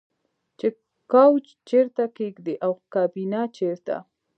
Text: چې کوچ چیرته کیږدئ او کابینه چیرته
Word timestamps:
چې 0.59 0.67
کوچ 1.11 1.45
چیرته 1.67 2.03
کیږدئ 2.17 2.55
او 2.65 2.71
کابینه 2.93 3.41
چیرته 3.55 3.95